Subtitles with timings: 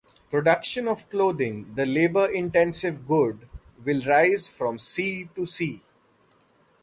[0.31, 3.47] Production of clothing, the labour-intensive good,
[3.85, 5.83] will rise from "C" to "C".